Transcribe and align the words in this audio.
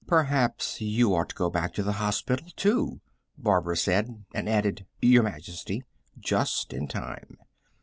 "Perhaps 0.07 0.81
you 0.81 1.13
ought 1.13 1.29
to 1.29 1.35
go 1.35 1.51
back 1.51 1.73
to 1.75 1.83
the 1.83 1.91
hospital, 1.91 2.47
too," 2.55 3.01
Barbara 3.37 3.77
said, 3.77 4.25
and 4.33 4.49
added: 4.49 4.87
"Your 4.99 5.21
Majesty," 5.21 5.83
just 6.19 6.73
in 6.73 6.87
time. 6.87 7.37